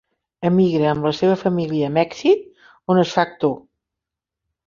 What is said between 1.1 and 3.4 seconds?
seva família a Mèxic on es fa